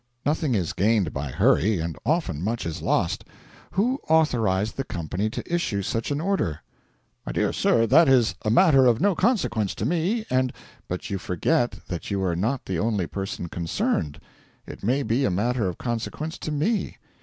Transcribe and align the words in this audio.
'Nothing 0.25 0.55
is 0.55 0.73
gained 0.73 1.13
by 1.13 1.29
hurry, 1.29 1.79
and 1.79 1.95
often 2.07 2.41
much 2.41 2.65
is 2.65 2.81
lost. 2.81 3.23
Who 3.73 3.99
authorised 4.09 4.75
the 4.75 4.83
company 4.83 5.29
to 5.29 5.53
issue 5.53 5.83
such 5.83 6.09
an 6.09 6.19
order?' 6.19 6.61
'My 7.23 7.33
dear 7.33 7.53
sir, 7.53 7.85
that 7.85 8.09
is 8.09 8.33
a 8.41 8.49
matter 8.49 8.87
of 8.87 8.99
no 8.99 9.13
consequence 9.13 9.75
to 9.75 9.85
me, 9.85 10.25
and' 10.27 10.51
'But 10.89 11.11
you 11.11 11.19
forget 11.19 11.75
that 11.87 12.09
you 12.09 12.23
are 12.23 12.35
not 12.35 12.65
the 12.65 12.79
only 12.79 13.05
person 13.05 13.47
concerned. 13.47 14.19
It 14.65 14.81
may 14.81 15.03
be 15.03 15.23
a 15.23 15.29
matter 15.29 15.67
of 15.69 15.77
consequence 15.77 16.39
to 16.39 16.51
me. 16.51 16.97